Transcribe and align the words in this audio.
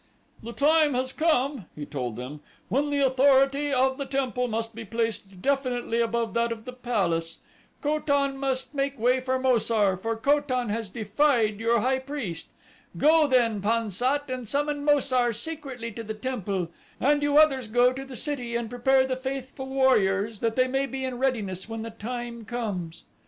"The 0.41 0.51
time 0.51 0.95
has 0.95 1.13
come," 1.13 1.65
he 1.75 1.85
told 1.85 2.15
them, 2.15 2.39
"when 2.69 2.89
the 2.89 3.05
authority 3.05 3.71
of 3.71 3.97
the 3.97 4.05
temple 4.07 4.47
must 4.47 4.73
be 4.73 4.83
placed 4.83 5.43
definitely 5.43 6.01
above 6.01 6.33
that 6.33 6.51
of 6.51 6.65
the 6.65 6.73
palace. 6.73 7.37
Ko 7.83 7.99
tan 7.99 8.37
must 8.39 8.73
make 8.73 8.97
way 8.97 9.19
for 9.19 9.37
Mo 9.37 9.59
sar, 9.59 9.95
for 9.95 10.15
Ko 10.15 10.39
tan 10.39 10.69
has 10.69 10.89
defied 10.89 11.59
your 11.59 11.81
high 11.81 11.99
priest. 11.99 12.49
Go 12.97 13.27
then, 13.27 13.61
Pan 13.61 13.91
sat, 13.91 14.27
and 14.31 14.49
summon 14.49 14.83
Mo 14.83 14.97
sar 14.99 15.31
secretly 15.31 15.91
to 15.91 16.01
the 16.01 16.15
temple, 16.15 16.69
and 16.99 17.21
you 17.21 17.37
others 17.37 17.67
go 17.67 17.93
to 17.93 18.03
the 18.03 18.15
city 18.15 18.55
and 18.55 18.71
prepare 18.71 19.05
the 19.05 19.15
faithful 19.15 19.67
warriors 19.67 20.39
that 20.39 20.55
they 20.55 20.67
may 20.67 20.87
be 20.87 21.05
in 21.05 21.19
readiness 21.19 21.69
when 21.69 21.83
the 21.83 21.91
time 21.91 22.43
comes." 22.43 23.03